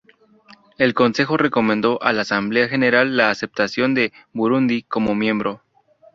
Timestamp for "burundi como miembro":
4.33-5.61